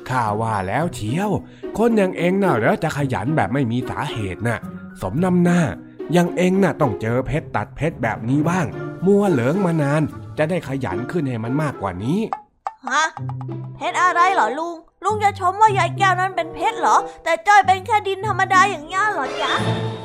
[0.08, 1.30] ข้าว่าแล้วเชียว
[1.78, 4.58] คนอย่างเองน่ะเหรอจะขยันแบบไม่มีสาเหตุน่ะ
[5.02, 5.60] สมนำหน้า
[6.12, 8.66] อย่างเองน่ะต้องเจอเพชรตัดเพชรแบบนี้บ้าง
[9.06, 10.02] มัวเหลิงมานาน
[10.38, 12.20] จะได้ขยันขึ้นให้มันมากกว่านี้
[12.88, 13.04] ฮะ
[13.76, 19.52] เพชรอะไรเหรอลุง ลุงจะชมว่ายายแก้วนั้นเป็นเพชรเหรอ แต่จ้อยเป็นแค่ดินธรรมดาอย่างนี้ยเหรอจ๊ะ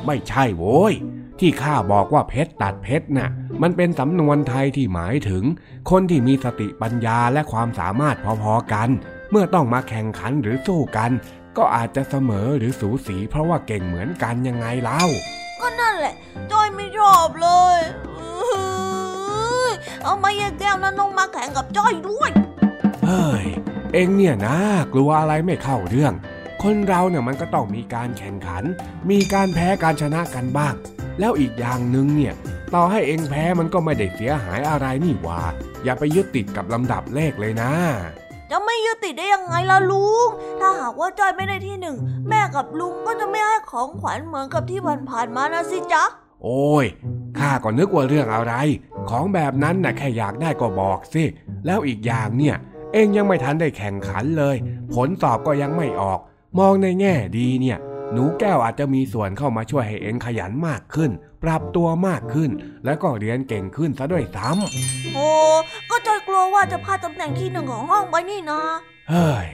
[0.06, 0.94] ไม่ใช่โว้ย
[1.40, 3.30] ที่ข้าบอกว่าเพชรตัดเพชรน่ะ
[3.62, 5.44] มันเป็นสำนวนไทยที่หมายถึง
[5.90, 8.90] คนที่มีสติปัญญาและความสามารถพอๆกัน
[9.32, 11.12] เมื่อต้องมาแข่งขันหรือสู้กัน
[11.58, 15.04] ก็อาจจะเสมอหรือสูสีเพราะว่าเก่งเหมือนกันยังไงเล่า
[15.62, 16.16] ก็นั่นแหละ
[16.52, 18.32] จอยไม่ชอบเลยอื้
[18.80, 18.81] อ
[20.04, 22.30] เอามายายแก้วนั้นต้องมาแข่งกับจ้อยด้วย
[23.06, 23.45] เฮ้ย
[23.93, 24.58] เองเนี่ยนะ
[24.93, 26.14] กลัวอะไรไม่เข้าเรื่อง
[26.64, 28.64] คนเราเนี่ยมันก็ต้องมีการแข่งขัน
[29.10, 30.74] มีการแพ้การชนะกันบ้าง
[31.20, 32.34] แล้วอีกอย่างหนึ่งเนี่ย
[32.74, 35.41] ต่อให้เองแพ้มันก็ไม่ได้เสียหายอะไรนี่หว่า
[35.84, 37.72] อย่าไปยึดติดกับลำดับเลขเลยนะ
[38.52, 40.28] จะไม่ยึดติดได้ยังไงล่ะลุง
[40.60, 41.97] ถ้าหากว่าจอยไม่ได้ที่หนึ่ง
[42.30, 44.80] แม่กับลุงก็จะไม่ให้ของขวัญเหมือนกับที่
[45.10, 46.04] ผ่านๆมานะสิจ๊ะ
[46.43, 46.86] โอ้ย
[47.39, 48.54] ข้าก็นึกว่าเรื่องอะไร
[49.10, 51.24] ของแบบนั้นน่ะแค่อยากได้ก็บอกสิ
[51.66, 52.56] แล้วอีกอย่างเนี่ย
[52.93, 54.56] เองยังไม่ทันได้แข่งขันเลย
[54.93, 56.20] ผลสอบก็ยังไม่ออก
[56.60, 57.78] มองในแง่ดีเนี่ย
[58.14, 61.12] หนูแก้วอาจจะมีส่วนเข้ามาช่วยให้เองขยันมากขึ้น
[61.43, 62.52] ปรับตัวมากขึ้น
[62.86, 65.30] แล้วก็เรียนเก่งขึ้นซะด้วยซ้ำโอ้
[65.89, 68.62] ก็จอยกลัวว่าจะพลาดตำแหน่งที่หนึ่งของห้องไปนี่นะ
[69.10, 69.45] เฮ้ย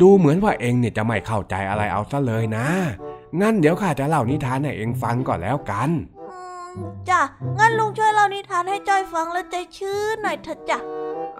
[0.00, 2.66] ดูเหมือนว่าเองเนี่ยจะไม่เข้าใจอะไรเอาซะเลยนะ
[3.40, 6.13] งั้นเดี๋ยวข้าจะเล่านิทานให้เองฟังก่อนแล้วกันอืม
[7.08, 7.20] จ้ะ
[7.58, 10.78] งั้นลุงช่วยเล่านิทานให้จอยฟังแล้วใจชื้นหน่อยเถอะจ้ะ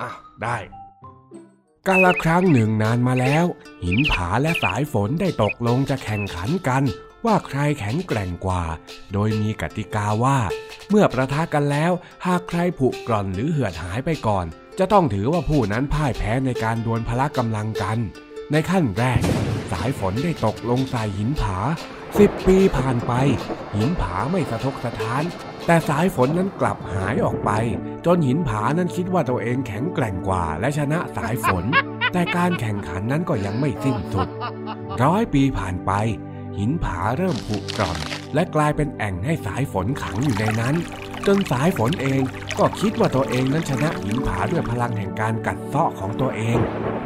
[0.00, 0.10] อะ
[0.42, 0.56] ได้
[1.86, 3.44] กาละครั้งหนึ่งนานมาแล้ว
[3.84, 6.82] หินผาและสายฝนได้ตกลงจะแข่งขันกัน
[7.26, 8.62] ว่าใครแข็งแกร่งกว่า
[9.12, 10.38] โดยมีกติกาว่า
[10.90, 11.92] เมื่อประทะกันแล้ว
[12.26, 14.46] หากใครผุกร่อนหรือเหือดหายไปก่อน
[14.78, 17.98] จะต้องถือว่าผู้นั้นพ่ายแพ้ในการดวลพละกำลังกัน
[18.52, 19.20] ในขั้นแรก
[19.72, 21.58] สายฝนได้ตกลงใส่หินผา
[22.18, 23.12] สิบปีผ่านไป
[23.76, 25.22] หินผาไม่สะทกสะท้าน
[25.66, 27.50] แต่สายฝนนั้นกลับหายออกไป
[28.06, 31.64] จนหินผานั้นคิดว่าตัวเองแข็งแกร่งกว่า และชนะสายฝน
[32.12, 34.28] แต่การแข่งขันนั้นก็ยังไม่สิ้นสุด
[35.02, 35.92] ร้อยปีผ่านไป
[36.58, 37.98] หินผาเริ่มผุกร่อน
[38.34, 40.74] และกลายเป็นแอ่งให้สายฝนขังอยู่ในนั้น
[41.26, 42.22] จนสายฝนเอง
[42.58, 46.58] ก็คิดว่าตัวเองนั้นชนะหินผาด้วยพลังแห่งการกัดเซาะของตัวเอง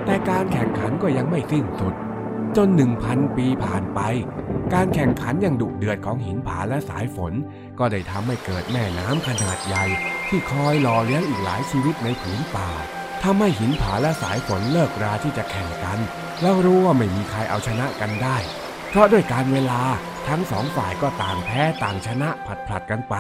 [0.04, 1.94] แต่การแข่งขันก็ยังไม่สิ้นสุด
[2.56, 4.00] จนหนึ่งพันปีผ่านไป
[4.74, 7.32] การแข่งขันอย่างดุเดือดของหินผาและสายฝน
[7.78, 9.84] ก็ได้ทำให้เกิดแม่น้ำขนาดใหญ่
[10.28, 12.70] ที่คอยหล่อเลี้ยงอีกหลายชีวิตในผืนป่า
[13.22, 15.98] ทำให้หินผาและสายฝนเลิกราที่จะแข่งกัน
[16.42, 18.36] แล้วรู้ว่าไม่มีใครเอาชนะกันได้
[18.88, 19.80] เพราะด้วยการเวลา
[20.28, 23.14] ทั้งสองฝ่ายก็ต่างแพ้ต่างชนะผัดผลัดกันไป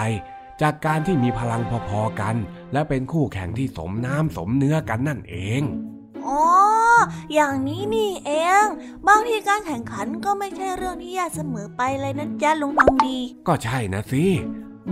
[0.62, 2.36] จากการที่มีพลังพอๆกัน
[2.72, 5.62] และเป็นคู่แข่งที่สมน้ำสมเนื้อกันนั่นเอง
[6.26, 6.67] อ๋อ
[7.34, 8.30] อย่างนี้นี่เอ
[8.64, 8.66] ง
[9.08, 13.18] บางทีการแข่งขันก็ไม่ใช่เรื่องที่ยากเสมอไปเลยนะจ๊ะลุงทองดี
[13.48, 14.24] ก็ใช่นะสิ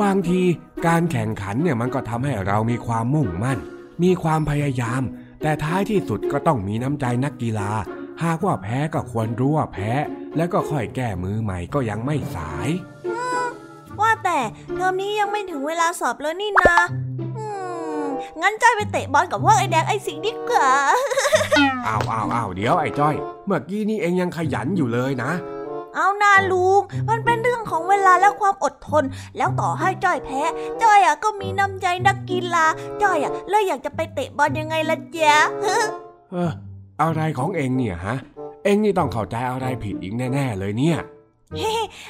[0.03, 0.41] บางที
[0.87, 3.59] การแข่งขันเนี่ยมันก็ทำให้เรามีความมุ่งมั่น
[4.03, 5.03] มีความพยายาม
[5.43, 7.71] แต่ท้ายที่สุดก็ต้องมีน้ำใจนักกีฬา
[8.25, 9.91] หากว่าแพ้ก็ควรรู้ว่าแพ้
[10.37, 12.69] แล้วก็ค่อยแก้มือใหม่ก็ยังไม่สาย
[14.01, 14.39] ว่าแต่
[14.75, 17.26] เทอมนี้ยังไม่ถึงเวลาสอบเลยนี่นะอืม
[18.41, 20.71] งั้นจ้อยไปเตะบอลกับพวกไอ้แดงไอ้สิงดีกว่า
[21.87, 23.15] อ้าวอ้าวอ้าวเดี๋ยวไอ้จ้อย
[23.47, 25.33] เมื่อกี้นี่เองยังขยันอยู่เลยนะ
[25.95, 29.05] เอาหน้าลุง มันเป็นเรื่องของเวลาและความอดทน
[29.37, 30.43] แล้วต่อให้จ้อยแพ้
[30.83, 32.65] จ้อยอะก็มีน้ำใจนักกีฬา
[33.03, 35.37] จ้อยอะเลยอยากจะไปเตะบอลยังไงล่ะจ๊ะ
[36.33, 36.51] เออ
[37.03, 38.17] อะไรของเองเนี่ยฮะ
[38.65, 40.99] เองนี่ต้องเข้าใจอะไรผิดอีกแน่ ๆ เลยเนี่ย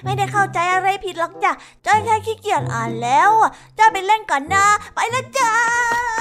[0.05, 1.53] ไม่ได้เข้าใจอะไรผิดหรอกจ้ะ
[1.87, 3.31] จ้อยแค่ขี้เกียจอ่านแล้ว
[3.79, 5.53] จ้อยไปเล่นก่อนนะ ไปแล้วจ้า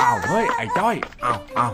[0.01, 1.71] อ้าวเฮ้ยไอ้จ้อยอ้าวอ้าว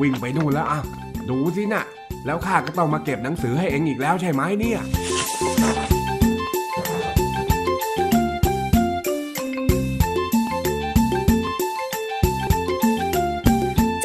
[0.00, 0.84] วิ่งไปนู่นแล้วอ้าว
[1.30, 1.82] ดูสินะ
[2.26, 4.80] แล้วข้าก็ต้องมาเก็บหนังสือให้เองอีกแล้วใช่ไหมเนี่ย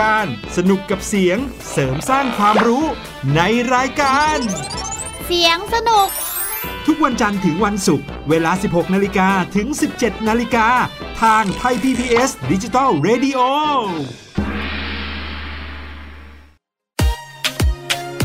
[0.00, 0.26] การ
[0.56, 1.38] สนุกกับเสียง
[1.72, 2.84] เสริมสร้างความรู้
[3.36, 3.40] ใน
[3.74, 4.38] รายการ
[5.26, 6.08] เสียงสนุก
[6.86, 9.68] ทุกวันจันทร์ถึงวันศุกร์เวลา 16 นาฬิกาถึง
[9.98, 10.68] 17 นาฬิกา
[11.22, 13.38] ทางไทย PPS ดิจิตอล Radio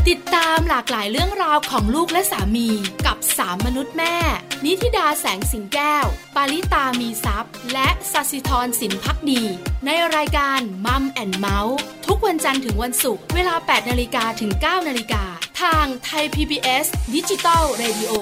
[0.08, 2.68] ติดตามหลากหลายเรื่องราวของลูกและสามี
[3.06, 4.16] กับสามมนุษย์แม่
[4.64, 9.42] นิธิดาแสงสิงแก้ว ปาริตามีซัพ์และสัสิธรสินพักดี
[9.86, 11.76] ในรายการ Mom and Mouth
[12.06, 15.24] ทุกวันจันทร์ถึงวันศุกร์เวลา 8นาฬิกาถึง 9นาฬิกา
[15.60, 18.12] ทางไทย PBS Digital Radio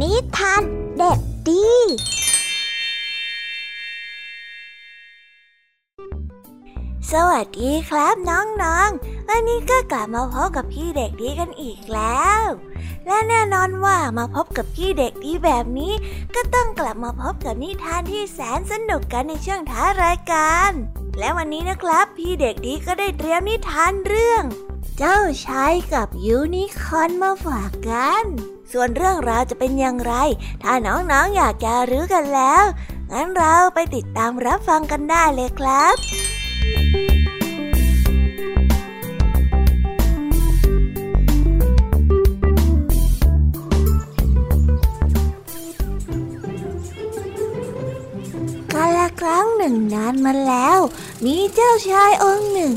[0.00, 0.62] นิทาน
[0.96, 1.18] เด็ก
[1.48, 1.66] ดี
[7.14, 12.42] สวัสดีครับน้องๆ วันนี้ก็กลับมาพบกับพี่เด็กดีกันอีกแล้ว
[13.06, 15.92] และแน่นอนว่ามาพบกับพี่เด็กดีแบบนี้
[16.34, 20.70] ก็ต้องกลับมาพบกับนิทานที่แสนสนุกกันในช่วงท้ายรายการ
[21.18, 24.42] และวันนี้นะครับ พี่เด็กดีก็ได้เตรียมนิทานเรื่อง
[24.98, 28.24] เจ้าชายกับยูนิคอนมาฝากกัน
[28.72, 30.14] ส่วนเรื่องราวจะเป็นอย่างไร
[30.62, 32.64] ถ้าน้องๆออยากจะรู้กันแล้ว
[33.12, 50.78] งั้นเราไปติดตามรับฟังกันได้เลยครับานมาแล้ว
[51.24, 52.74] มีเจ้าชายองค์หนึ่ง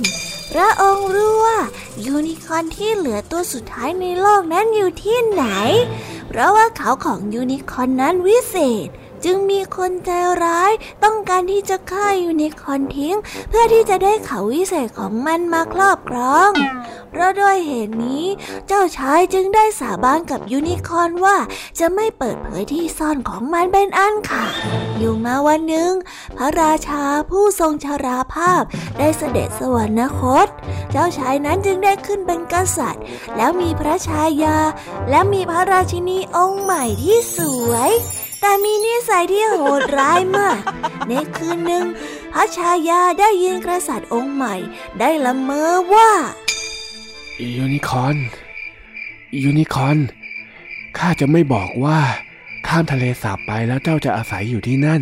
[0.51, 1.59] พระองค์รู้ว่า
[2.05, 5.45] ยูนิคอนที่เหลือตัวสุดท้ายในโลกนั้นอยู่ที่ไหน
[6.27, 8.55] เพราะว่าเขาของยูนิคอนนั้นวิเศ
[8.85, 8.87] ษ
[9.25, 10.09] จึงมีคนใจ
[10.43, 10.71] ร้าย
[11.03, 13.15] ต้องการที่จะฆ่ายูนิคอนทิ้ง
[13.49, 16.51] เพื่อที่จะได้เขาวิเศษของมันมาครอบครอง
[17.11, 18.25] เพราะด้วยเหตุนี้
[18.67, 21.37] เจ้าชายจึงได้สาบานกับยูนิคอนว่า
[21.79, 24.53] จะไม่เปิดเผยที่ซ่อนของมันเป็นอันขาด
[24.97, 25.91] อยู่มาวันหนึ่ง
[26.37, 28.63] พระราชาผู้ทรงชราภาพ
[28.97, 30.47] ได้เสด็จสวรรคต
[30.91, 33.03] เจ้าชายนั้นจึงได้ขึ้นเป็นกษัตริย์
[33.37, 34.57] แล้วมีพระชายา
[35.09, 37.37] และมีพระราชินีองค์ใหม่ที่ส
[37.69, 37.91] วย
[38.41, 40.59] แต่มีนิสัยที่โหดร้ายมาก
[41.07, 41.85] ในคืนหนึ่ง
[42.33, 44.55] พระชายาได้ยินกษัตริย์องค์ใหม่
[44.99, 46.09] ได้ละเมอว่า
[47.57, 48.17] ยูนิคอน
[49.43, 49.97] ยูนิคอน
[50.97, 51.99] ข้าจะไม่บอกว่า
[52.67, 55.01] ข้ามทะเลสาบไปแล้วเจ้าจะอาศัยอยู่ที่นั่น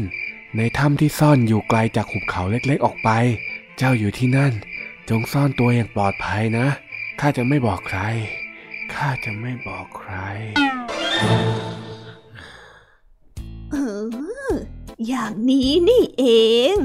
[0.58, 3.10] ในถ้ำที่ซ่อนอยู่ไกลจากหุบเขาเล็กๆออกไป
[3.78, 4.54] เจ้าอยู่ที่นั่น
[5.10, 6.68] จงซ่อนตัวอย่างปลอดภัยนะ
[7.20, 8.00] ข้าจะไม่บอกใคร
[8.94, 10.14] ข้าจะไม่บอกใคร
[15.08, 16.26] อย่างนี้นี่เอ
[16.74, 16.76] ง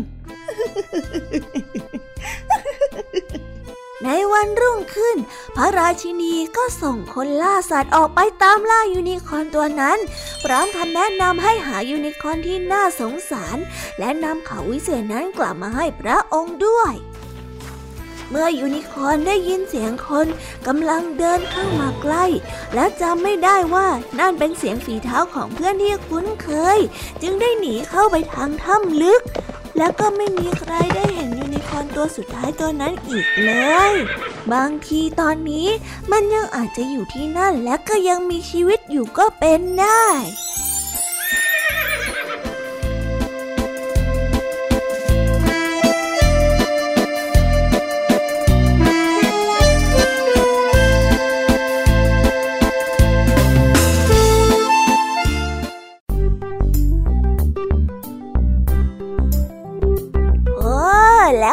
[4.04, 5.16] ในวันรุ่งขึ้น
[5.56, 9.98] พระราชินีก็ส่งคนล่าสัตว์ออกไปตามล่ายูนิคอร์นตัวนั้น
[10.44, 13.56] พร้อมคำแนะนำให้หายูนิคอร์นที่น่าสงสาร
[13.98, 16.92] และนำเขาวิเศษนั้นกลับมาให้พระองค์ด้วย
[18.30, 20.26] เมื่อยูนิคอร์นได้ยินเสียงคน
[20.66, 22.24] กำลังเดินเข้ามาใกล้
[22.74, 26.78] และจำไม่ได้ว่านั่นเป็นเสียงฝีเท้าของเพื่อนที่คุ้นเคย
[27.22, 29.22] จึงได้หนีเข้าไปทางถ้ำลึก
[29.78, 33.52] แล้วก็ไม่มีใครได้เห็นยูนิคอร์นตัวสุดท้ายตัวนั้นอีกเล
[33.92, 33.94] ย
[34.52, 35.68] บางทีตอนนี้
[36.12, 40.06] มันยังอาจจะอยู่ที่นั่นและก็ยังมีชีวิตอยู่ก็เป็นได้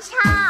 [0.00, 0.49] ำ